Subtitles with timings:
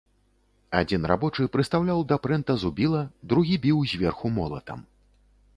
[0.79, 3.05] Адзін рабочы прыстаўляў да прэнта зубіла,
[3.35, 4.79] другі біў зверху молатам.